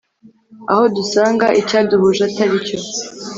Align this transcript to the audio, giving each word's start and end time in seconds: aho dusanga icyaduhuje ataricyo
aho 0.71 0.83
dusanga 0.95 1.47
icyaduhuje 1.61 2.21
ataricyo 2.29 2.77